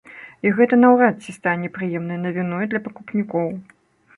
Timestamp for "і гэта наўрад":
0.45-1.19